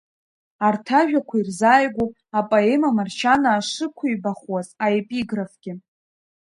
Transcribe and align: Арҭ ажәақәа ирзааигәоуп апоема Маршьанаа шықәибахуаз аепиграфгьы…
Арҭ 0.67 0.87
ажәақәа 0.99 1.35
ирзааигәоуп 1.37 2.11
апоема 2.39 2.89
Маршьанаа 2.97 3.65
шықәибахуаз 3.69 4.67
аепиграфгьы… 4.85 5.73